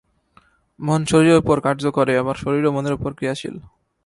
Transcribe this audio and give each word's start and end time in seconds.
মন 0.79 1.01
শরীরের 1.05 1.41
উপর 1.41 1.57
কার্য 1.59 1.83
করে, 1.91 2.13
আবার 2.17 2.35
শরীরও 2.35 2.71
মনের 2.71 2.93
উপর 2.93 3.11
ক্রিয়াশীল। 3.13 3.55